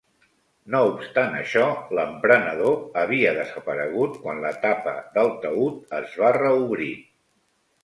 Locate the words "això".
1.39-1.65